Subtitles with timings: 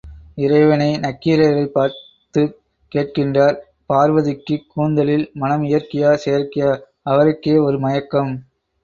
[0.35, 2.55] இறைவனே நக்கீரரைப் பார்த்துக்
[2.95, 3.57] கேட்கின்றார்
[3.89, 6.71] பார்வதிக்குக் கூந்தலில் மணம் இயற்கையா செயற்கையா?
[7.03, 8.33] அவருக்கே ஒரு மயக்கம்.